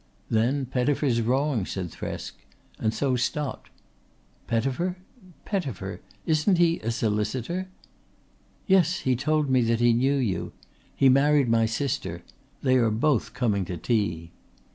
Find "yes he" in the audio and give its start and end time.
8.65-9.15